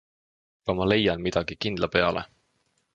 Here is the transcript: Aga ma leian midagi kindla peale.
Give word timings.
Aga 0.67 0.75
ma 0.79 0.87
leian 0.91 1.23
midagi 1.27 1.59
kindla 1.61 1.91
peale. 1.97 2.25